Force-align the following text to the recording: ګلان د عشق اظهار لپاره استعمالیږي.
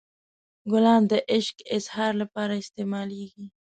ګلان 0.71 1.01
د 1.11 1.13
عشق 1.33 1.57
اظهار 1.77 2.13
لپاره 2.21 2.53
استعمالیږي. 2.63 3.45